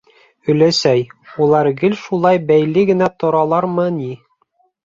—Өләсәй, 0.53 1.03
улар 1.45 1.69
гел 1.83 1.95
шулай 2.05 2.41
бәйле 2.49 2.87
генә 2.93 3.11
торалармы 3.25 3.87
ни? 4.03 4.13